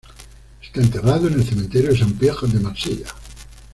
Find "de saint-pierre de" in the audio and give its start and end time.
1.91-2.59